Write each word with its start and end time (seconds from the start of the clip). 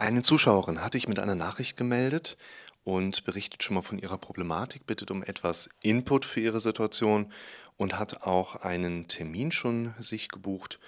Eine 0.00 0.22
Zuschauerin 0.22 0.80
hat 0.80 0.94
sich 0.94 1.08
mit 1.08 1.18
einer 1.18 1.34
Nachricht 1.34 1.76
gemeldet 1.76 2.38
und 2.84 3.22
berichtet 3.26 3.62
schon 3.62 3.74
mal 3.74 3.82
von 3.82 3.98
ihrer 3.98 4.16
Problematik, 4.16 4.86
bittet 4.86 5.10
um 5.10 5.22
etwas 5.22 5.68
Input 5.82 6.24
für 6.24 6.40
ihre 6.40 6.58
Situation 6.58 7.30
und 7.76 7.98
hat 7.98 8.22
auch 8.22 8.56
einen 8.56 9.08
Termin 9.08 9.52
schon 9.52 9.92
sich 9.98 10.30
gebucht, 10.30 10.80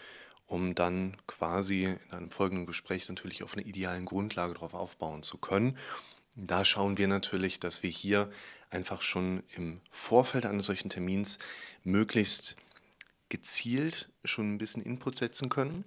um 0.46 0.74
dann 0.74 1.18
quasi 1.26 1.82
in 1.82 2.10
einem 2.10 2.30
folgenden 2.30 2.64
Gespräch 2.64 3.06
natürlich 3.06 3.42
auf 3.42 3.54
einer 3.54 3.66
idealen 3.66 4.06
Grundlage 4.06 4.54
darauf 4.54 4.72
aufbauen 4.72 5.22
zu 5.22 5.36
können. 5.36 5.76
Da 6.34 6.64
schauen 6.64 6.96
wir 6.96 7.06
natürlich, 7.06 7.60
dass 7.60 7.82
wir 7.82 7.90
hier 7.90 8.30
einfach 8.70 9.02
schon 9.02 9.42
im 9.54 9.82
Vorfeld 9.90 10.46
eines 10.46 10.64
solchen 10.64 10.88
Termins 10.88 11.38
möglichst 11.84 12.56
gezielt 13.28 14.08
schon 14.24 14.54
ein 14.54 14.58
bisschen 14.58 14.82
Input 14.82 15.18
setzen 15.18 15.50
können 15.50 15.84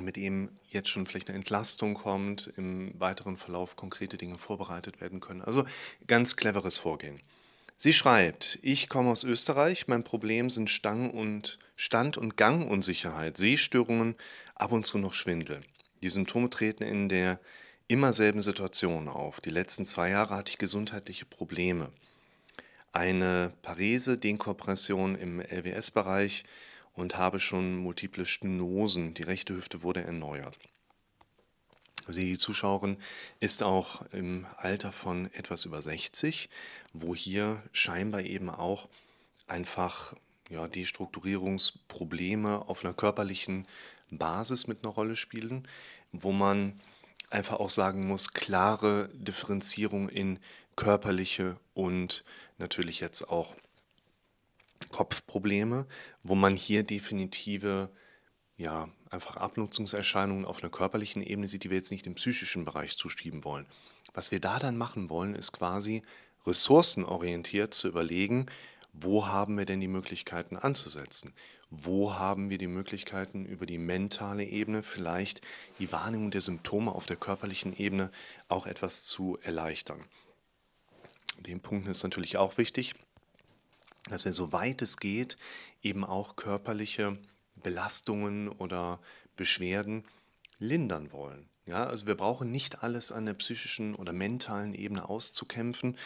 mit 0.00 0.16
dem 0.16 0.50
jetzt 0.68 0.88
schon 0.88 1.06
vielleicht 1.06 1.28
eine 1.28 1.38
Entlastung 1.38 1.94
kommt, 1.94 2.52
im 2.56 2.98
weiteren 2.98 3.36
Verlauf 3.36 3.76
konkrete 3.76 4.16
Dinge 4.16 4.38
vorbereitet 4.38 5.00
werden 5.00 5.20
können. 5.20 5.42
Also 5.42 5.64
ganz 6.06 6.36
cleveres 6.36 6.78
Vorgehen. 6.78 7.20
Sie 7.76 7.92
schreibt, 7.92 8.58
ich 8.62 8.88
komme 8.88 9.10
aus 9.10 9.24
Österreich, 9.24 9.88
mein 9.88 10.04
Problem 10.04 10.48
sind 10.48 10.70
Stang 10.70 11.10
und 11.10 11.58
Stand- 11.76 12.16
und 12.16 12.36
Gangunsicherheit, 12.36 13.36
Sehstörungen, 13.36 14.14
ab 14.54 14.72
und 14.72 14.86
zu 14.86 14.98
noch 14.98 15.12
Schwindel. 15.12 15.60
Die 16.02 16.10
Symptome 16.10 16.50
treten 16.50 16.84
in 16.84 17.08
der 17.08 17.40
immer 17.88 18.12
selben 18.12 18.42
Situation 18.42 19.08
auf. 19.08 19.40
Die 19.40 19.50
letzten 19.50 19.86
zwei 19.86 20.10
Jahre 20.10 20.36
hatte 20.36 20.50
ich 20.50 20.58
gesundheitliche 20.58 21.24
Probleme. 21.26 21.90
Eine 22.92 23.52
Parese, 23.62 24.18
Dekompression 24.18 25.16
im 25.16 25.40
LWS-Bereich, 25.40 26.44
und 26.94 27.18
habe 27.18 27.40
schon 27.40 27.76
multiple 27.76 28.26
Stenosen. 28.26 29.14
Die 29.14 29.22
rechte 29.22 29.54
Hüfte 29.54 29.82
wurde 29.82 30.04
erneuert. 30.04 30.58
Die 32.08 32.36
Zuschauerin 32.36 32.98
ist 33.40 33.62
auch 33.62 34.02
im 34.12 34.46
Alter 34.58 34.92
von 34.92 35.32
etwas 35.32 35.64
über 35.64 35.80
60, 35.80 36.50
wo 36.92 37.14
hier 37.14 37.62
scheinbar 37.72 38.22
eben 38.22 38.50
auch 38.50 38.88
einfach 39.46 40.14
ja, 40.50 40.68
Destrukturierungsprobleme 40.68 42.68
auf 42.68 42.84
einer 42.84 42.92
körperlichen 42.92 43.66
Basis 44.10 44.66
mit 44.66 44.84
einer 44.84 44.92
Rolle 44.92 45.16
spielen, 45.16 45.66
wo 46.12 46.32
man 46.32 46.78
einfach 47.30 47.58
auch 47.58 47.70
sagen 47.70 48.06
muss, 48.06 48.34
klare 48.34 49.08
Differenzierung 49.14 50.08
in 50.08 50.38
körperliche 50.76 51.56
und 51.72 52.24
natürlich 52.58 53.00
jetzt 53.00 53.28
auch 53.28 53.54
Kopfprobleme, 54.90 55.86
wo 56.22 56.34
man 56.34 56.56
hier 56.56 56.82
definitive, 56.82 57.90
ja, 58.56 58.88
einfach 59.10 59.36
Abnutzungserscheinungen 59.36 60.44
auf 60.44 60.62
einer 60.62 60.70
körperlichen 60.70 61.22
Ebene 61.22 61.48
sieht, 61.48 61.64
die 61.64 61.70
wir 61.70 61.76
jetzt 61.76 61.90
nicht 61.90 62.06
im 62.06 62.14
psychischen 62.14 62.64
Bereich 62.64 62.96
zuschieben 62.96 63.44
wollen. 63.44 63.66
Was 64.12 64.30
wir 64.30 64.40
da 64.40 64.58
dann 64.58 64.76
machen 64.76 65.10
wollen, 65.10 65.34
ist 65.34 65.52
quasi 65.52 66.02
ressourcenorientiert 66.46 67.74
zu 67.74 67.88
überlegen, 67.88 68.46
wo 68.92 69.26
haben 69.26 69.58
wir 69.58 69.64
denn 69.64 69.80
die 69.80 69.88
Möglichkeiten 69.88 70.56
anzusetzen? 70.56 71.34
Wo 71.68 72.14
haben 72.14 72.48
wir 72.48 72.58
die 72.58 72.68
Möglichkeiten, 72.68 73.44
über 73.44 73.66
die 73.66 73.78
mentale 73.78 74.44
Ebene 74.44 74.84
vielleicht 74.84 75.40
die 75.80 75.90
Wahrnehmung 75.90 76.30
der 76.30 76.40
Symptome 76.40 76.92
auf 76.92 77.06
der 77.06 77.16
körperlichen 77.16 77.76
Ebene 77.76 78.12
auch 78.46 78.66
etwas 78.66 79.04
zu 79.04 79.36
erleichtern? 79.42 80.04
Den 81.40 81.60
Punkt 81.60 81.88
ist 81.88 82.04
natürlich 82.04 82.36
auch 82.36 82.56
wichtig, 82.56 82.94
dass 84.08 84.24
wir, 84.24 84.32
soweit 84.32 84.82
es 84.82 84.98
geht, 84.98 85.36
eben 85.82 86.04
auch 86.04 86.36
körperliche 86.36 87.18
Belastungen 87.56 88.48
oder 88.48 89.00
Beschwerden 89.36 90.04
lindern 90.58 91.12
wollen. 91.12 91.48
Ja, 91.66 91.86
also 91.86 92.06
wir 92.06 92.14
brauchen 92.14 92.50
nicht 92.50 92.82
alles 92.82 93.10
an 93.10 93.24
der 93.24 93.34
psychischen 93.34 93.94
oder 93.94 94.12
mentalen 94.12 94.74
Ebene 94.74 95.08
auszukämpfen. 95.08 95.96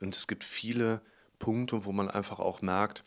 Und 0.00 0.14
es 0.14 0.28
gibt 0.28 0.44
viele 0.44 1.00
Punkte, 1.40 1.84
wo 1.84 1.92
man 1.92 2.08
einfach 2.08 2.38
auch 2.38 2.62
merkt, 2.62 3.02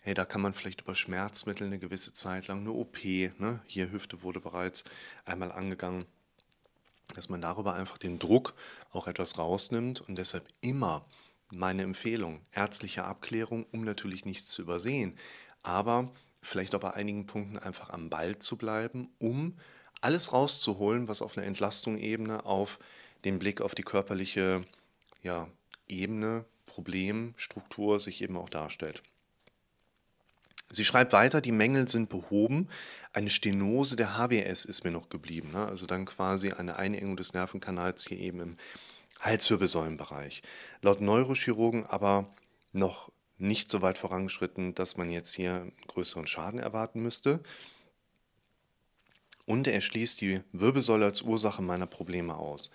hey, 0.00 0.14
da 0.14 0.24
kann 0.24 0.40
man 0.40 0.54
vielleicht 0.54 0.82
über 0.82 0.94
Schmerzmittel 0.94 1.66
eine 1.66 1.80
gewisse 1.80 2.12
Zeit 2.12 2.46
lang, 2.46 2.60
eine 2.60 2.70
OP, 2.70 3.04
ne? 3.04 3.60
hier 3.66 3.90
Hüfte 3.90 4.22
wurde 4.22 4.40
bereits 4.40 4.84
einmal 5.24 5.50
angegangen, 5.50 6.06
dass 7.16 7.28
man 7.28 7.40
darüber 7.40 7.74
einfach 7.74 7.98
den 7.98 8.20
Druck 8.20 8.54
auch 8.92 9.08
etwas 9.08 9.36
rausnimmt 9.38 10.00
und 10.00 10.16
deshalb 10.16 10.46
immer 10.60 11.04
meine 11.52 11.82
Empfehlung, 11.82 12.40
ärztliche 12.52 13.04
Abklärung, 13.04 13.66
um 13.72 13.84
natürlich 13.84 14.24
nichts 14.24 14.48
zu 14.48 14.62
übersehen, 14.62 15.16
aber 15.62 16.12
vielleicht 16.42 16.74
auch 16.74 16.80
bei 16.80 16.94
einigen 16.94 17.26
Punkten 17.26 17.58
einfach 17.58 17.90
am 17.90 18.10
Ball 18.10 18.38
zu 18.38 18.56
bleiben, 18.56 19.08
um 19.18 19.56
alles 20.00 20.32
rauszuholen, 20.32 21.08
was 21.08 21.22
auf 21.22 21.36
einer 21.36 21.46
Entlastungsebene 21.46 22.44
auf 22.44 22.78
den 23.24 23.38
Blick 23.38 23.60
auf 23.60 23.74
die 23.74 23.82
körperliche 23.82 24.64
ja, 25.22 25.48
Ebene, 25.88 26.44
Problem, 26.66 27.34
Struktur 27.36 27.98
sich 28.00 28.22
eben 28.22 28.36
auch 28.36 28.50
darstellt. 28.50 29.02
Sie 30.70 30.84
schreibt 30.84 31.12
weiter, 31.12 31.40
die 31.40 31.52
Mängel 31.52 31.88
sind 31.88 32.08
behoben. 32.08 32.68
Eine 33.12 33.30
Stenose 33.30 33.94
der 33.94 34.18
HWS 34.18 34.64
ist 34.64 34.84
mir 34.84 34.90
noch 34.90 35.08
geblieben. 35.08 35.52
Ne? 35.52 35.64
Also 35.64 35.86
dann 35.86 36.06
quasi 36.06 36.50
eine 36.50 36.76
Einengung 36.76 37.16
des 37.16 37.34
Nervenkanals 37.34 38.06
hier 38.06 38.18
eben 38.18 38.40
im 38.40 38.56
Halswirbelsäulenbereich. 39.20 40.42
Laut 40.82 41.00
Neurochirurgen 41.00 41.86
aber 41.86 42.34
noch 42.72 43.10
nicht 43.38 43.70
so 43.70 43.82
weit 43.82 43.98
vorangeschritten, 43.98 44.74
dass 44.74 44.96
man 44.96 45.10
jetzt 45.10 45.34
hier 45.34 45.70
größeren 45.88 46.26
Schaden 46.26 46.58
erwarten 46.58 47.02
müsste. 47.02 47.40
Und 49.44 49.66
er 49.66 49.80
schließt 49.80 50.20
die 50.20 50.40
Wirbelsäule 50.52 51.04
als 51.04 51.22
Ursache 51.22 51.62
meiner 51.62 51.86
Probleme 51.86 52.36
aus. 52.36 52.70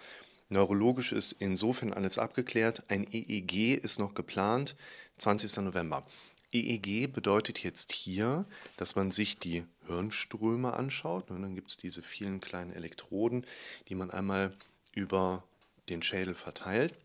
Neurologisch 0.49 1.11
ist 1.11 1.33
insofern 1.33 1.93
alles 1.93 2.17
abgeklärt. 2.17 2.83
Ein 2.89 3.07
EEG 3.11 3.75
ist 3.81 3.99
noch 3.99 4.13
geplant, 4.13 4.75
20. 5.17 5.57
November. 5.63 6.05
EEG 6.51 7.07
bedeutet 7.11 7.59
jetzt 7.59 7.93
hier, 7.93 8.45
dass 8.77 8.95
man 8.95 9.11
sich 9.11 9.39
die 9.39 9.63
Hirnströme 9.87 10.73
anschaut. 10.73 11.31
Und 11.31 11.41
dann 11.41 11.55
gibt 11.55 11.69
es 11.69 11.77
diese 11.77 12.01
vielen 12.01 12.41
kleinen 12.41 12.73
Elektroden, 12.73 13.45
die 13.87 13.95
man 13.95 14.11
einmal 14.11 14.53
über 14.93 15.43
den 15.89 16.01
Schädel 16.01 16.35
verteilt 16.35 16.95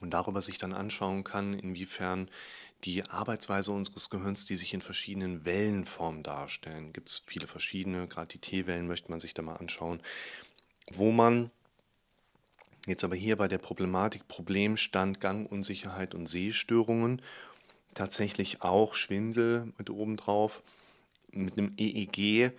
und 0.00 0.10
darüber 0.10 0.42
sich 0.42 0.58
dann 0.58 0.72
anschauen 0.72 1.24
kann, 1.24 1.54
inwiefern 1.54 2.30
die 2.84 3.08
Arbeitsweise 3.08 3.70
unseres 3.70 4.10
Gehirns, 4.10 4.44
die 4.44 4.56
sich 4.56 4.74
in 4.74 4.80
verschiedenen 4.80 5.44
Wellenformen 5.44 6.22
darstellen, 6.22 6.92
gibt 6.92 7.08
es 7.08 7.22
viele 7.26 7.46
verschiedene, 7.46 8.08
gerade 8.08 8.28
die 8.28 8.38
T-Wellen 8.38 8.88
möchte 8.88 9.10
man 9.10 9.20
sich 9.20 9.34
da 9.34 9.42
mal 9.42 9.56
anschauen, 9.56 10.02
wo 10.90 11.12
man 11.12 11.50
jetzt 12.86 13.04
aber 13.04 13.14
hier 13.14 13.36
bei 13.36 13.46
der 13.46 13.58
Problematik 13.58 14.26
Problemstand, 14.26 15.20
Gangunsicherheit 15.20 16.14
und 16.14 16.26
Sehstörungen 16.26 17.22
tatsächlich 17.94 18.62
auch 18.62 18.94
Schwindel 18.94 19.72
mit 19.78 19.90
obendrauf 19.90 20.62
mit 21.30 21.56
einem 21.56 21.74
EEG 21.76 22.52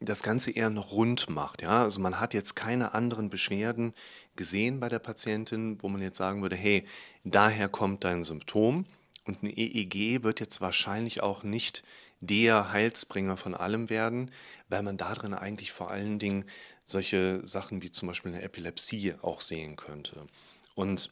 das 0.00 0.22
Ganze 0.22 0.50
eher 0.50 0.70
noch 0.70 0.92
rund 0.92 1.28
macht. 1.28 1.62
Ja? 1.62 1.82
Also 1.82 2.00
man 2.00 2.20
hat 2.20 2.34
jetzt 2.34 2.54
keine 2.54 2.94
anderen 2.94 3.30
Beschwerden 3.30 3.94
gesehen 4.36 4.80
bei 4.80 4.88
der 4.88 5.00
Patientin, 5.00 5.82
wo 5.82 5.88
man 5.88 6.00
jetzt 6.00 6.18
sagen 6.18 6.42
würde, 6.42 6.56
hey, 6.56 6.86
daher 7.24 7.68
kommt 7.68 8.04
dein 8.04 8.24
Symptom. 8.24 8.84
Und 9.24 9.42
ein 9.42 9.50
EEG 9.54 10.22
wird 10.22 10.40
jetzt 10.40 10.60
wahrscheinlich 10.60 11.22
auch 11.22 11.42
nicht 11.42 11.82
der 12.20 12.72
Heilsbringer 12.72 13.36
von 13.36 13.54
allem 13.54 13.90
werden, 13.90 14.30
weil 14.68 14.82
man 14.82 14.96
darin 14.96 15.34
eigentlich 15.34 15.72
vor 15.72 15.90
allen 15.90 16.18
Dingen 16.18 16.44
solche 16.84 17.46
Sachen 17.46 17.82
wie 17.82 17.90
zum 17.90 18.08
Beispiel 18.08 18.32
eine 18.32 18.42
Epilepsie 18.42 19.14
auch 19.20 19.40
sehen 19.40 19.76
könnte. 19.76 20.26
Und 20.74 21.10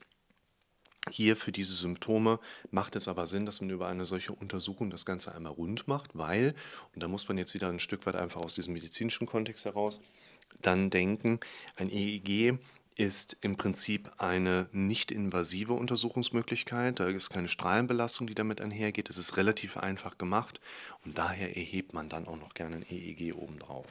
hier 1.10 1.36
für 1.36 1.52
diese 1.52 1.74
Symptome 1.74 2.40
macht 2.70 2.96
es 2.96 3.08
aber 3.08 3.26
Sinn, 3.26 3.46
dass 3.46 3.60
man 3.60 3.70
über 3.70 3.88
eine 3.88 4.06
solche 4.06 4.32
Untersuchung 4.32 4.90
das 4.90 5.06
Ganze 5.06 5.34
einmal 5.34 5.52
rund 5.52 5.86
macht, 5.88 6.16
weil, 6.16 6.54
und 6.94 7.02
da 7.02 7.08
muss 7.08 7.28
man 7.28 7.38
jetzt 7.38 7.54
wieder 7.54 7.68
ein 7.68 7.78
Stück 7.78 8.06
weit 8.06 8.16
einfach 8.16 8.40
aus 8.40 8.54
diesem 8.54 8.74
medizinischen 8.74 9.26
Kontext 9.26 9.64
heraus 9.64 10.00
dann 10.62 10.90
denken, 10.90 11.40
ein 11.76 11.90
EEG 11.90 12.58
ist 12.96 13.36
im 13.42 13.56
Prinzip 13.56 14.10
eine 14.16 14.68
nicht 14.72 15.10
invasive 15.10 15.74
Untersuchungsmöglichkeit. 15.74 16.98
Da 16.98 17.08
ist 17.08 17.28
keine 17.28 17.48
Strahlenbelastung, 17.48 18.26
die 18.26 18.34
damit 18.34 18.60
einhergeht. 18.60 19.10
Es 19.10 19.18
ist 19.18 19.36
relativ 19.36 19.76
einfach 19.76 20.16
gemacht 20.16 20.60
und 21.04 21.18
daher 21.18 21.56
erhebt 21.56 21.92
man 21.92 22.08
dann 22.08 22.26
auch 22.26 22.36
noch 22.36 22.54
gerne 22.54 22.76
ein 22.76 22.86
EEG 22.88 23.34
obendrauf. 23.34 23.86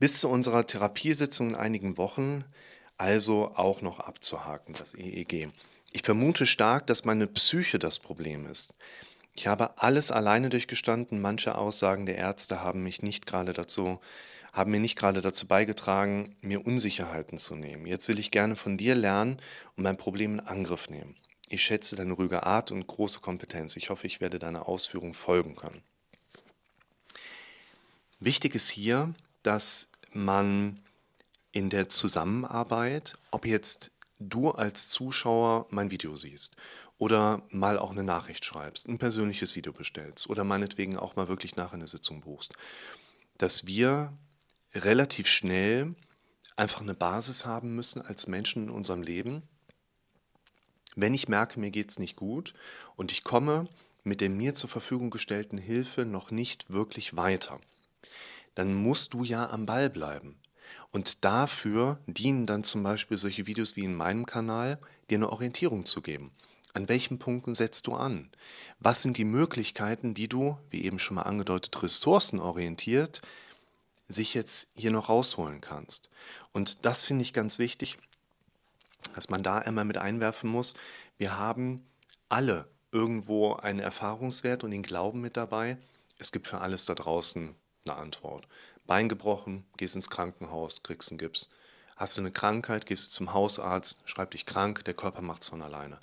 Bis 0.00 0.18
zu 0.18 0.28
unserer 0.28 0.66
Therapiesitzung 0.66 1.50
in 1.50 1.54
einigen 1.54 1.96
Wochen 1.96 2.44
also 3.02 3.50
auch 3.56 3.82
noch 3.82 3.98
abzuhaken, 3.98 4.74
das 4.74 4.94
EEG. 4.94 5.48
Ich 5.90 6.02
vermute 6.02 6.46
stark, 6.46 6.86
dass 6.86 7.04
meine 7.04 7.26
Psyche 7.26 7.80
das 7.80 7.98
Problem 7.98 8.46
ist. 8.46 8.74
Ich 9.34 9.48
habe 9.48 9.76
alles 9.78 10.12
alleine 10.12 10.50
durchgestanden. 10.50 11.20
Manche 11.20 11.56
Aussagen 11.58 12.06
der 12.06 12.16
Ärzte 12.16 12.60
haben 12.60 12.84
mich 12.84 13.02
nicht 13.02 13.26
gerade 13.26 13.54
dazu, 13.54 13.98
haben 14.52 14.70
mir 14.70 14.78
nicht 14.78 14.96
gerade 14.96 15.20
dazu 15.20 15.48
beigetragen, 15.48 16.36
mir 16.42 16.64
Unsicherheiten 16.64 17.38
zu 17.38 17.56
nehmen. 17.56 17.86
Jetzt 17.86 18.06
will 18.06 18.20
ich 18.20 18.30
gerne 18.30 18.54
von 18.54 18.76
dir 18.76 18.94
lernen 18.94 19.38
und 19.76 19.82
mein 19.82 19.96
Problem 19.96 20.34
in 20.34 20.40
Angriff 20.40 20.88
nehmen. 20.88 21.16
Ich 21.48 21.64
schätze 21.64 21.96
deine 21.96 22.12
ruhige 22.12 22.44
Art 22.44 22.70
und 22.70 22.86
große 22.86 23.18
Kompetenz. 23.18 23.76
Ich 23.76 23.90
hoffe, 23.90 24.06
ich 24.06 24.20
werde 24.20 24.38
deiner 24.38 24.68
Ausführung 24.68 25.12
folgen 25.12 25.56
können. 25.56 25.82
Wichtig 28.20 28.54
ist 28.54 28.70
hier, 28.70 29.12
dass 29.42 29.88
man 30.12 30.78
in 31.52 31.70
der 31.70 31.88
Zusammenarbeit, 31.88 33.16
ob 33.30 33.46
jetzt 33.46 33.92
du 34.18 34.50
als 34.50 34.88
Zuschauer 34.88 35.66
mein 35.70 35.90
Video 35.90 36.16
siehst 36.16 36.56
oder 36.98 37.42
mal 37.50 37.78
auch 37.78 37.90
eine 37.90 38.02
Nachricht 38.02 38.44
schreibst, 38.44 38.88
ein 38.88 38.98
persönliches 38.98 39.54
Video 39.56 39.72
bestellst 39.72 40.30
oder 40.30 40.44
meinetwegen 40.44 40.96
auch 40.96 41.16
mal 41.16 41.28
wirklich 41.28 41.56
nachher 41.56 41.74
eine 41.74 41.88
Sitzung 41.88 42.22
buchst, 42.22 42.52
dass 43.38 43.66
wir 43.66 44.16
relativ 44.74 45.28
schnell 45.28 45.94
einfach 46.56 46.80
eine 46.80 46.94
Basis 46.94 47.44
haben 47.44 47.74
müssen 47.74 48.02
als 48.02 48.26
Menschen 48.26 48.64
in 48.64 48.70
unserem 48.70 49.02
Leben. 49.02 49.42
Wenn 50.94 51.14
ich 51.14 51.28
merke, 51.28 51.60
mir 51.60 51.70
geht 51.70 51.90
es 51.90 51.98
nicht 51.98 52.16
gut 52.16 52.54
und 52.96 53.12
ich 53.12 53.24
komme 53.24 53.68
mit 54.04 54.20
der 54.20 54.30
mir 54.30 54.54
zur 54.54 54.70
Verfügung 54.70 55.10
gestellten 55.10 55.58
Hilfe 55.58 56.04
noch 56.04 56.30
nicht 56.30 56.70
wirklich 56.70 57.16
weiter, 57.16 57.60
dann 58.54 58.74
musst 58.74 59.14
du 59.14 59.24
ja 59.24 59.48
am 59.50 59.66
Ball 59.66 59.88
bleiben. 59.88 60.41
Und 60.90 61.24
dafür 61.24 61.98
dienen 62.06 62.46
dann 62.46 62.64
zum 62.64 62.82
Beispiel 62.82 63.16
solche 63.16 63.46
Videos 63.46 63.76
wie 63.76 63.84
in 63.84 63.94
meinem 63.94 64.26
Kanal, 64.26 64.78
dir 65.10 65.18
eine 65.18 65.30
Orientierung 65.30 65.84
zu 65.84 66.02
geben. 66.02 66.32
An 66.74 66.88
welchen 66.88 67.18
Punkten 67.18 67.54
setzt 67.54 67.86
du 67.86 67.94
an? 67.94 68.30
Was 68.80 69.02
sind 69.02 69.18
die 69.18 69.24
Möglichkeiten, 69.24 70.14
die 70.14 70.28
du, 70.28 70.58
wie 70.70 70.84
eben 70.84 70.98
schon 70.98 71.16
mal 71.16 71.22
angedeutet, 71.22 71.82
ressourcenorientiert, 71.82 73.20
sich 74.08 74.34
jetzt 74.34 74.68
hier 74.74 74.90
noch 74.90 75.08
rausholen 75.08 75.60
kannst? 75.60 76.08
Und 76.52 76.84
das 76.86 77.04
finde 77.04 77.22
ich 77.22 77.32
ganz 77.32 77.58
wichtig, 77.58 77.98
dass 79.14 79.28
man 79.28 79.42
da 79.42 79.58
einmal 79.58 79.84
mit 79.84 79.98
einwerfen 79.98 80.48
muss. 80.48 80.74
Wir 81.18 81.38
haben 81.38 81.84
alle 82.28 82.68
irgendwo 82.90 83.54
einen 83.54 83.80
Erfahrungswert 83.80 84.64
und 84.64 84.70
den 84.70 84.82
Glauben 84.82 85.20
mit 85.20 85.36
dabei. 85.36 85.76
Es 86.18 86.32
gibt 86.32 86.48
für 86.48 86.60
alles 86.60 86.84
da 86.84 86.94
draußen 86.94 87.54
eine 87.84 87.96
Antwort. 87.96 88.46
Bein 88.86 89.08
gebrochen, 89.08 89.64
gehst 89.76 89.96
ins 89.96 90.10
Krankenhaus, 90.10 90.82
kriegst 90.82 91.10
einen 91.10 91.18
Gips. 91.18 91.50
Hast 91.96 92.16
du 92.16 92.20
eine 92.20 92.32
Krankheit, 92.32 92.86
gehst 92.86 93.06
du 93.06 93.10
zum 93.12 93.32
Hausarzt, 93.32 94.00
schreib 94.04 94.32
dich 94.32 94.46
krank, 94.46 94.84
der 94.84 94.94
Körper 94.94 95.22
macht 95.22 95.42
es 95.42 95.48
von 95.48 95.62
alleine. 95.62 96.00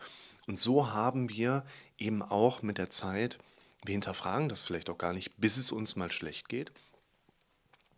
Und 0.47 0.57
so 0.57 0.91
haben 0.91 1.29
wir 1.29 1.65
eben 1.97 2.21
auch 2.21 2.61
mit 2.61 2.77
der 2.77 2.89
Zeit, 2.89 3.37
wir 3.83 3.93
hinterfragen 3.93 4.49
das 4.49 4.63
vielleicht 4.63 4.89
auch 4.89 4.97
gar 4.97 5.13
nicht, 5.13 5.37
bis 5.37 5.57
es 5.57 5.71
uns 5.71 5.95
mal 5.95 6.11
schlecht 6.11 6.49
geht, 6.49 6.71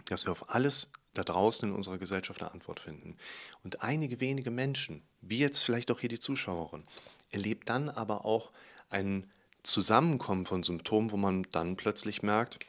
dass 0.06 0.26
wir 0.26 0.32
auf 0.32 0.50
alles 0.54 0.92
da 1.14 1.24
draußen 1.24 1.70
in 1.70 1.76
unserer 1.76 1.98
Gesellschaft 1.98 2.42
eine 2.42 2.52
Antwort 2.52 2.80
finden. 2.80 3.18
Und 3.64 3.82
einige 3.82 4.20
wenige 4.20 4.52
Menschen, 4.52 5.04
wie 5.22 5.40
jetzt 5.40 5.62
vielleicht 5.62 5.92
auch 5.92 6.00
hier 6.00 6.10
die 6.10 6.20
Zuschauerin, 6.20 6.84
erlebt 7.30 7.70
dann 7.70 7.90
aber 7.90 8.26
auch 8.26 8.52
ein 8.90 9.30
Zusammenkommen 9.64 10.46
von 10.46 10.64
Symptomen, 10.64 11.12
wo 11.12 11.18
man 11.18 11.44
dann 11.52 11.76
plötzlich 11.76 12.24
merkt, 12.24 12.60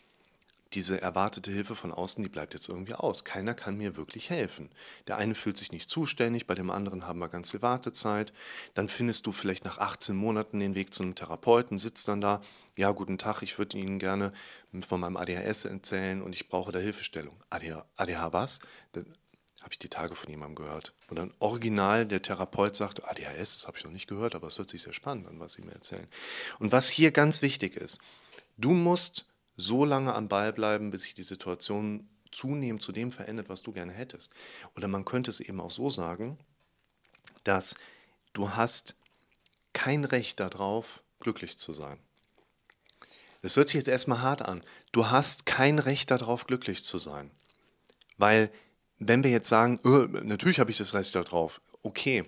diese 0.74 1.00
erwartete 1.00 1.50
Hilfe 1.50 1.76
von 1.76 1.92
außen, 1.92 2.22
die 2.22 2.28
bleibt 2.28 2.54
jetzt 2.54 2.68
irgendwie 2.68 2.94
aus. 2.94 3.24
Keiner 3.24 3.54
kann 3.54 3.76
mir 3.76 3.96
wirklich 3.96 4.30
helfen. 4.30 4.70
Der 5.06 5.16
eine 5.16 5.34
fühlt 5.34 5.56
sich 5.56 5.72
nicht 5.72 5.88
zuständig, 5.88 6.46
bei 6.46 6.54
dem 6.54 6.70
anderen 6.70 7.06
haben 7.06 7.18
wir 7.18 7.28
ganz 7.28 7.50
viel 7.50 7.62
Wartezeit. 7.62 8.32
Dann 8.74 8.88
findest 8.88 9.26
du 9.26 9.32
vielleicht 9.32 9.64
nach 9.64 9.78
18 9.78 10.16
Monaten 10.16 10.60
den 10.60 10.74
Weg 10.74 10.94
zu 10.94 11.02
einem 11.02 11.14
Therapeuten, 11.14 11.78
sitzt 11.78 12.08
dann 12.08 12.20
da, 12.20 12.40
ja, 12.76 12.90
guten 12.92 13.18
Tag, 13.18 13.42
ich 13.42 13.58
würde 13.58 13.78
Ihnen 13.78 13.98
gerne 13.98 14.32
von 14.86 15.00
meinem 15.00 15.16
ADHS 15.16 15.66
erzählen 15.66 16.22
und 16.22 16.34
ich 16.34 16.48
brauche 16.48 16.72
da 16.72 16.78
Hilfestellung. 16.78 17.42
ADH, 17.50 17.84
ADH 17.96 18.32
was? 18.32 18.60
Habe 18.94 19.72
ich 19.72 19.78
die 19.78 19.88
Tage 19.88 20.14
von 20.14 20.30
jemandem 20.30 20.56
gehört. 20.56 20.94
Und 21.08 21.16
dann 21.16 21.34
original 21.38 22.06
der 22.06 22.22
Therapeut 22.22 22.74
sagt, 22.74 23.04
ADHS, 23.04 23.54
das 23.54 23.66
habe 23.66 23.76
ich 23.78 23.84
noch 23.84 23.92
nicht 23.92 24.08
gehört, 24.08 24.34
aber 24.34 24.48
es 24.48 24.58
hört 24.58 24.70
sich 24.70 24.82
sehr 24.82 24.92
spannend 24.92 25.28
an, 25.28 25.38
was 25.38 25.52
Sie 25.52 25.62
mir 25.62 25.72
erzählen. 25.72 26.08
Und 26.58 26.72
was 26.72 26.88
hier 26.88 27.12
ganz 27.12 27.42
wichtig 27.42 27.76
ist, 27.76 28.00
du 28.56 28.70
musst 28.70 29.26
so 29.62 29.84
lange 29.84 30.14
am 30.14 30.28
Ball 30.28 30.52
bleiben, 30.52 30.90
bis 30.90 31.02
sich 31.02 31.14
die 31.14 31.22
Situation 31.22 32.08
zunehmend 32.30 32.82
zu 32.82 32.92
dem 32.92 33.12
verändert, 33.12 33.48
was 33.48 33.62
du 33.62 33.72
gerne 33.72 33.92
hättest. 33.92 34.32
Oder 34.76 34.88
man 34.88 35.04
könnte 35.04 35.30
es 35.30 35.40
eben 35.40 35.60
auch 35.60 35.70
so 35.70 35.90
sagen, 35.90 36.38
dass 37.44 37.76
du 38.32 38.50
hast 38.50 38.96
kein 39.72 40.04
Recht 40.04 40.40
darauf, 40.40 41.02
glücklich 41.20 41.58
zu 41.58 41.72
sein. 41.72 41.98
Das 43.42 43.56
hört 43.56 43.68
sich 43.68 43.74
jetzt 43.74 43.88
erstmal 43.88 44.22
hart 44.22 44.42
an. 44.42 44.62
Du 44.92 45.10
hast 45.10 45.46
kein 45.46 45.78
Recht 45.78 46.10
darauf, 46.10 46.46
glücklich 46.46 46.84
zu 46.84 46.98
sein. 46.98 47.30
Weil, 48.16 48.50
wenn 48.98 49.24
wir 49.24 49.30
jetzt 49.30 49.48
sagen, 49.48 49.80
öh, 49.84 50.06
natürlich 50.22 50.60
habe 50.60 50.70
ich 50.70 50.78
das 50.78 50.94
Recht 50.94 51.14
darauf, 51.14 51.60
okay, 51.82 52.24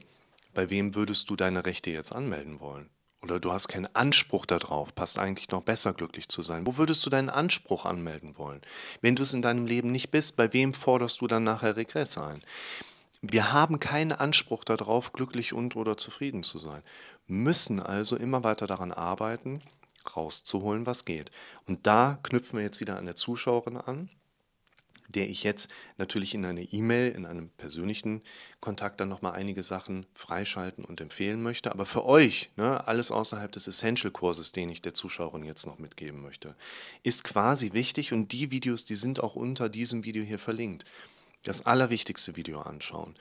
bei 0.55 0.71
wem 0.71 0.95
würdest 0.95 1.31
du 1.31 1.37
deine 1.37 1.65
Rechte 1.67 1.91
jetzt 1.91 2.13
anmelden 2.13 2.61
wollen? 2.61 2.91
Oder 3.25 3.41
du 3.41 3.51
hast 3.53 3.69
keinen 3.69 3.89
Anspruch 3.95 4.45
darauf, 4.45 4.95
passt 4.95 5.19
eigentlich 5.19 5.49
noch 5.49 5.63
besser 5.63 5.95
glücklich 5.95 6.29
zu 6.29 6.43
sein. 6.43 6.67
Wo 6.67 6.77
würdest 6.77 7.07
du 7.07 7.11
deinen 7.11 7.31
Anspruch 7.31 7.87
anmelden 7.87 8.37
wollen? 8.37 8.61
Wenn 9.01 9.17
du 9.17 9.23
es 9.23 9.33
in 9.33 9.41
deinem 9.41 9.65
Leben 9.65 9.91
nicht 9.91 10.11
bist, 10.11 10.37
bei 10.37 10.53
wem 10.53 10.75
forderst 10.75 11.23
du 11.23 11.27
dann 11.27 11.43
nachher 11.43 11.75
Regress 11.75 12.19
ein? 12.19 12.43
Wir 13.23 13.51
haben 13.51 13.81
keinen 13.81 14.13
Anspruch 14.13 14.63
darauf, 14.63 15.15
glücklich 15.15 15.55
und 15.55 15.75
oder 15.75 15.97
zufrieden 15.97 16.43
zu 16.43 16.59
sein, 16.59 16.83
müssen 17.27 17.81
also 17.81 18.17
immer 18.17 18.45
weiter 18.45 18.67
daran 18.67 18.93
arbeiten, 18.93 19.63
rauszuholen, 20.15 20.85
was 20.85 21.07
geht. 21.07 21.31
Und 21.67 21.87
da 21.87 22.19
knüpfen 22.25 22.59
wir 22.59 22.65
jetzt 22.65 22.81
wieder 22.81 22.99
an 22.99 23.07
der 23.07 23.17
Zuschauerin 23.17 23.79
an 23.79 24.11
der 25.09 25.29
ich 25.29 25.43
jetzt 25.43 25.73
natürlich 25.99 26.35
in 26.35 26.45
einer 26.45 26.73
E-Mail, 26.73 27.13
in 27.13 27.27
einem 27.27 27.51
persönlichen 27.51 28.23
Kontakt 28.61 29.01
dann 29.01 29.09
nochmal 29.09 29.33
einige 29.33 29.63
Sachen 29.63 30.07
freischalten 30.13 30.85
und 30.85 31.01
empfehlen 31.01 31.43
möchte. 31.43 31.73
Aber 31.73 31.87
für 31.87 32.05
euch, 32.05 32.51
ne, 32.57 32.87
alles 32.87 33.11
außerhalb 33.11 33.53
des 33.53 33.69
Essential-Kurses, 33.69 34.53
den 34.53 34.71
ich 34.71 34.83
der 34.83 34.95
Zuschauerin 34.95 35.45
jetzt 35.45 35.67
noch 35.67 35.79
mitgeben 35.79 36.23
möchte, 36.23 36.55
ist 37.03 37.25
quasi 37.25 37.73
wichtig 37.73 38.13
und 38.13 38.33
die 38.33 38.51
Videos, 38.51 38.85
die 38.85 38.97
sind 38.97 39.23
auch 39.23 39.37
unter 39.37 39.69
diesem 39.69 40.05
Video 40.05 40.23
hier 40.23 40.39
verlinkt. 40.39 40.85
Das 41.43 41.67
allerwichtigste 41.67 42.37
Video 42.37 42.61
anschauen 42.61 43.15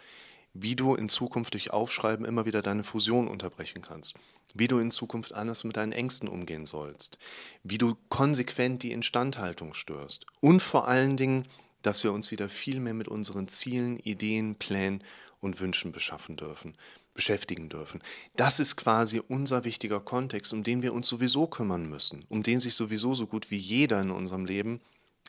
wie 0.54 0.76
du 0.76 0.96
in 0.96 1.10
Zukunft 1.10 1.54
durch 1.54 1.72
Aufschreiben 1.72 2.26
immer 2.26 2.46
wieder 2.46 2.62
deine 2.62 2.84
Fusion 2.84 3.28
unterbrechen 3.28 3.82
kannst, 3.82 4.16
wie 4.54 4.68
du 4.68 4.80
in 4.80 4.92
Zukunft 4.92 5.34
anders 5.34 5.64
mit 5.64 5.78
deinen 5.78 5.92
Ängsten 5.92 6.30
umgehen 6.30 6.66
sollst, 6.66 7.18
wie 7.64 7.80
du 7.80 7.96
konsequent 8.10 8.84
die 8.84 8.92
Instandhaltung 8.92 9.74
störst 9.74 10.26
und 10.42 10.62
vor 10.62 10.88
allen 10.88 11.18
Dingen, 11.18 11.48
dass 11.84 12.04
wir 12.04 12.12
uns 12.12 12.32
wieder 12.32 12.50
viel 12.50 12.80
mehr 12.80 12.96
mit 12.96 13.08
unseren 13.08 13.48
Zielen, 13.48 14.00
Ideen, 14.00 14.56
Plänen 14.56 15.04
und 15.40 15.60
Wünschen 15.60 15.92
beschaffen 15.92 16.36
dürfen, 16.36 16.76
beschäftigen 17.14 17.70
dürfen. 17.70 18.02
Das 18.36 18.60
ist 18.60 18.76
quasi 18.76 19.22
unser 19.28 19.64
wichtiger 19.66 20.00
Kontext, 20.00 20.52
um 20.54 20.64
den 20.64 20.82
wir 20.82 20.94
uns 20.94 21.08
sowieso 21.08 21.46
kümmern 21.46 21.88
müssen, 21.88 22.26
um 22.30 22.42
den 22.42 22.60
sich 22.60 22.74
sowieso 22.74 23.14
so 23.14 23.28
gut 23.28 23.52
wie 23.52 23.58
jeder 23.58 24.02
in 24.02 24.10
unserem 24.10 24.46
Leben 24.46 24.82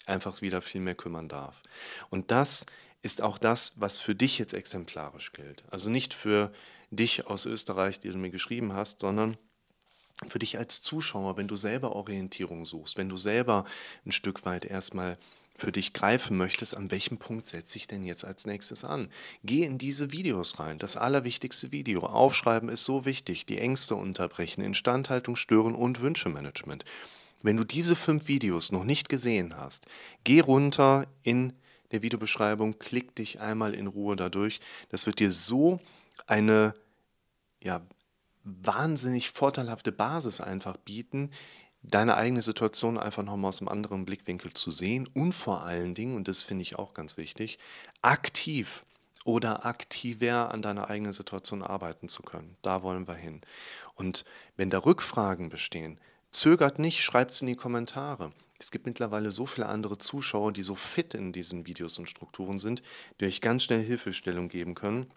einfach 0.07 0.41
wieder 0.41 0.63
viel 0.63 0.81
mehr 0.81 0.95
kümmern 0.95 1.29
darf. 1.29 1.63
Und 2.11 2.31
das 2.31 2.67
ist 3.03 3.21
auch 3.21 3.37
das, 3.37 3.75
was 3.77 3.99
für 3.99 4.15
dich 4.15 4.39
jetzt 4.39 4.55
exemplarisch 4.55 5.33
gilt. 5.33 5.65
Also 5.71 5.91
nicht 5.91 6.15
für 6.15 6.53
dich 6.91 7.27
aus 7.27 7.45
Österreich, 7.45 8.01
die 8.01 8.09
du 8.09 8.17
mir 8.17 8.31
geschrieben 8.31 8.73
hast, 8.73 9.01
sondern 9.01 9.37
für 10.29 10.39
dich 10.39 10.59
als 10.59 10.81
Zuschauer, 10.81 11.37
wenn 11.37 11.49
du 11.49 11.57
selber 11.57 11.97
Orientierung 11.97 12.65
suchst, 12.65 12.97
wenn 12.97 13.09
du 13.09 13.17
selber 13.17 13.65
ein 14.07 14.13
Stück 14.13 14.47
weit 14.47 14.65
erstmal 14.65 15.19
für 15.57 15.71
dich 15.71 15.93
greifen 15.93 16.37
möchtest, 16.37 16.77
an 16.77 16.91
welchem 16.91 17.19
Punkt 17.19 17.47
setze 17.47 17.79
ich 17.79 17.87
denn 17.87 18.03
jetzt 18.03 18.25
als 18.25 18.45
nächstes 18.45 18.85
an? 18.85 19.09
Geh 19.45 19.65
in 19.65 19.79
diese 19.79 20.11
Videos 20.11 20.59
rein. 20.59 20.79
Das 20.79 20.97
allerwichtigste 20.97 21.71
Video. 21.71 22.01
Aufschreiben 22.01 22.69
ist 22.69 22.85
so 22.85 23.05
wichtig. 23.05 23.47
Die 23.47 23.59
Ängste 23.59 23.95
unterbrechen, 23.95 24.63
Instandhaltung 24.63 25.37
stören 25.37 25.75
und 25.75 26.01
Wünschemanagement. 26.01 26.85
Wenn 27.43 27.57
du 27.57 27.65
diese 27.65 27.95
fünf 27.95 28.27
Videos 28.27 28.73
noch 28.73 28.85
nicht 28.85 29.09
gesehen 29.09 29.57
hast, 29.57 29.87
geh 30.25 30.41
runter 30.41 31.07
in 31.23 31.53
der 31.93 32.03
Videobeschreibung, 32.03 32.79
klick 32.79 33.15
dich 33.15 33.41
einmal 33.41 33.75
in 33.75 33.87
Ruhe 33.87 34.17
dadurch. 34.17 34.61
Das 34.89 35.07
wird 35.07 35.21
dir 35.21 35.31
so 35.31 35.79
eine 36.27 36.75
ja, 37.63 37.83
wahnsinnig 38.43 39.31
vorteilhafte 39.31 39.93
Basis 39.93 40.41
einfach 40.41 40.77
bieten, 40.77 41.31
deine 41.85 42.17
eigene 42.17 42.43
Situation 42.43 42.99
einfach 42.99 43.23
nochmal 43.23 43.51
aus 43.51 43.61
einem 43.61 43.69
anderen 43.69 44.05
Blickwinkel 44.05 44.53
zu 44.53 44.71
sehen 44.71 45.09
und 45.15 45.33
vor 45.33 45.65
allen 45.65 45.95
Dingen, 45.95 46.17
und 46.17 46.29
das 46.29 46.45
finde 46.45 46.63
ich 46.63 46.77
auch 46.77 46.95
ganz 46.95 47.17
wichtig, 47.17 47.59
aktiv 48.03 48.85
oder 49.25 49.65
aktiver 49.65 50.53
an 50.53 50.63
deiner 50.63 50.91
eigenen 50.91 51.13
Situation 51.13 51.63
arbeiten 51.63 52.09
zu 52.09 52.23
können. 52.23 52.57
Da 52.63 52.83
wollen 52.83 53.09
wir 53.09 53.15
hin. 53.15 53.41
Und 53.95 54.25
wenn 54.57 54.71
da 54.71 54.79
Rückfragen 54.79 55.49
bestehen, 55.49 55.99
zögert 56.31 56.79
nicht, 56.79 57.03
schreibt 57.03 57.33
es 57.33 57.41
in 57.41 57.49
die 57.49 57.57
Kommentare. 57.57 58.33
Es 58.59 58.71
gibt 58.71 58.87
mittlerweile 58.87 59.33
so 59.33 59.47
viele 59.47 59.67
andere 59.67 59.99
Zuschauer, 59.99 60.53
die 60.53 60.63
so 60.63 60.75
fit 60.75 61.15
in 61.15 61.33
diesen 61.33 61.67
Videos 61.67 61.99
und 61.99 62.09
Strukturen 62.09 62.59
sind, 62.59 62.83
die 63.21 63.27
euch 63.27 63.41
ganz 63.41 63.65
schnell 63.65 63.83
Hilfestellung 63.83 64.49
geben 64.49 64.75
können. 64.75 65.11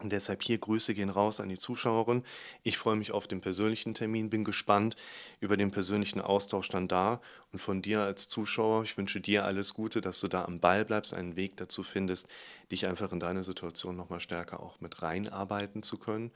Und 0.00 0.10
deshalb 0.10 0.42
hier 0.42 0.58
Grüße 0.58 0.94
gehen 0.94 1.10
raus 1.10 1.40
an 1.40 1.48
die 1.48 1.58
Zuschauerin. 1.58 2.22
Ich 2.62 2.78
freue 2.78 2.96
mich 2.96 3.12
auf 3.12 3.26
den 3.26 3.40
persönlichen 3.40 3.94
Termin, 3.94 4.30
bin 4.30 4.44
gespannt 4.44 4.96
über 5.40 5.56
den 5.56 5.70
persönlichen 5.70 6.20
Austausch 6.20 6.68
dann 6.68 6.88
da. 6.88 7.20
Und 7.52 7.60
von 7.60 7.82
dir 7.82 8.00
als 8.00 8.28
Zuschauer, 8.28 8.82
ich 8.82 8.96
wünsche 8.98 9.20
dir 9.20 9.44
alles 9.44 9.74
Gute, 9.74 10.00
dass 10.00 10.20
du 10.20 10.28
da 10.28 10.44
am 10.44 10.60
Ball 10.60 10.84
bleibst, 10.84 11.14
einen 11.14 11.36
Weg 11.36 11.56
dazu 11.56 11.82
findest, 11.82 12.28
dich 12.70 12.86
einfach 12.86 13.12
in 13.12 13.20
deine 13.20 13.44
Situation 13.44 13.96
nochmal 13.96 14.20
stärker 14.20 14.60
auch 14.60 14.80
mit 14.80 15.02
reinarbeiten 15.02 15.82
zu 15.82 15.98
können. 15.98 16.30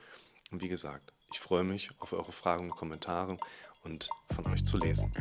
Und 0.51 0.63
wie 0.63 0.69
gesagt, 0.69 1.13
ich 1.33 1.41
freue 1.41 1.65
mich 1.65 1.91
auf 1.99 2.13
eure 2.13 2.33
Fragen 2.33 2.65
und 2.65 2.77
Kommentare 2.77 3.37
und 3.85 4.09
von 4.35 4.47
euch 4.47 4.65
zu 4.65 4.79
lesen. 4.79 5.13